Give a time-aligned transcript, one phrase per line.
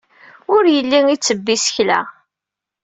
[0.55, 1.99] Ur yelli ittebbi isekla.